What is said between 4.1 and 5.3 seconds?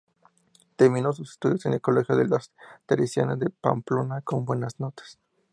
con buenas notas.